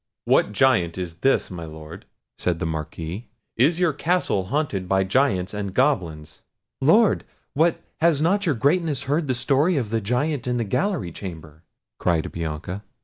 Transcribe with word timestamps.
"What 0.25 0.51
Giant 0.51 0.97
is 0.97 1.17
this, 1.19 1.51
my 1.51 1.65
Lord?" 1.65 2.05
said 2.39 2.57
the 2.57 2.65
Marquis; 2.65 3.27
"is 3.55 3.79
your 3.79 3.93
castle 3.93 4.45
haunted 4.45 4.89
by 4.89 5.03
giants 5.03 5.53
and 5.53 5.75
goblins?" 5.75 6.41
"Lord! 6.81 7.23
what, 7.53 7.83
has 7.99 8.19
not 8.19 8.47
your 8.47 8.55
Greatness 8.55 9.03
heard 9.03 9.27
the 9.27 9.35
story 9.35 9.77
of 9.77 9.91
the 9.91 10.01
Giant 10.01 10.47
in 10.47 10.57
the 10.57 10.63
gallery 10.63 11.11
chamber?" 11.11 11.61
cried 11.99 12.31
Bianca. 12.31 12.81